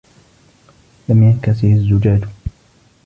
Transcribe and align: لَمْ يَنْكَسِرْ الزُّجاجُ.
لَمْ 1.09 1.23
يَنْكَسِرْ 1.23 1.67
الزُّجاجُ. 1.67 2.21